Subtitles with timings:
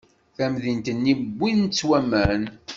[0.37, 2.41] Tamdint-nni wwin-tt waman!